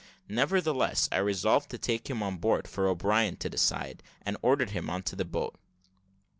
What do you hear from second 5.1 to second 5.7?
the boat.